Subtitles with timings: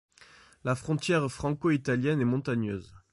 [0.63, 2.91] La frontière franco-italienne est montagneuse.